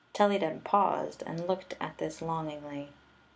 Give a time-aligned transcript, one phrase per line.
[0.13, 2.91] Telly deb paused and looked at this longingly.